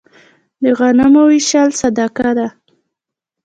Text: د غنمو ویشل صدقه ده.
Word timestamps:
د 0.61 0.63
غنمو 0.77 1.23
ویشل 1.29 1.69
صدقه 1.79 2.29
ده. 2.37 2.47